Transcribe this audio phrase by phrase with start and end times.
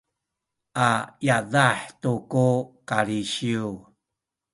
[0.87, 0.89] a
[1.27, 2.47] yadah tu ku
[2.89, 3.69] kalisiw